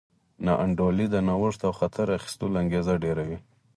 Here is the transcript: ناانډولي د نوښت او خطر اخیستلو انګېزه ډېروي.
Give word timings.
ناانډولي 0.45 1.05
د 1.11 1.15
نوښت 1.27 1.61
او 1.67 1.71
خطر 1.79 2.07
اخیستلو 2.17 2.55
انګېزه 2.63 2.93
ډېروي. 3.03 3.37